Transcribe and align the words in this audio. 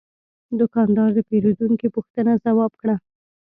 دوکاندار 0.59 1.09
د 1.15 1.19
پیرودونکي 1.29 1.87
پوښتنه 1.95 2.31
ځواب 2.45 2.71
کړه. 2.81 2.95